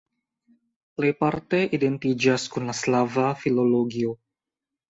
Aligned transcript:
Plejparte 1.01 1.59
identiĝas 1.79 2.49
kun 2.57 2.67
la 2.73 2.75
slava 2.81 3.29
filologio. 3.45 4.19